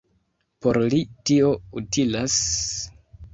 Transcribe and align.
Por 0.65 0.79
li 0.93 1.01
tio 1.31 1.51
utilas! 1.83 2.39